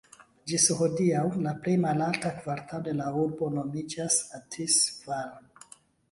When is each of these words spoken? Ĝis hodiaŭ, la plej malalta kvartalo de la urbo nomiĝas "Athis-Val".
Ĝis 0.51 0.63
hodiaŭ, 0.77 1.25
la 1.47 1.51
plej 1.65 1.73
malalta 1.83 2.31
kvartalo 2.37 2.85
de 2.87 2.93
la 3.01 3.09
urbo 3.25 3.49
nomiĝas 3.57 4.17
"Athis-Val". 4.39 5.29